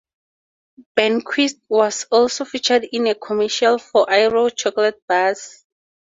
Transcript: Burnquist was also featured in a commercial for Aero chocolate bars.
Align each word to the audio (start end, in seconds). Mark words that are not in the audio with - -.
Burnquist 0.97 1.61
was 1.69 2.05
also 2.09 2.43
featured 2.43 2.85
in 2.91 3.05
a 3.05 3.13
commercial 3.13 3.77
for 3.77 4.09
Aero 4.09 4.49
chocolate 4.49 4.99
bars. 5.07 5.63